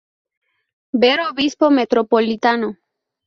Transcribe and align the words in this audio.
Ver 1.03 1.19
obispo 1.29 1.69
metropolitano. 1.69 2.75